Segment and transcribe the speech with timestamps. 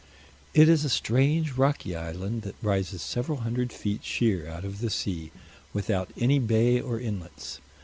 [0.55, 4.89] It is a strange rocky island that rises several hundred feet sheer out of the
[4.89, 5.31] sea,
[5.73, 7.59] without any bay or inlets.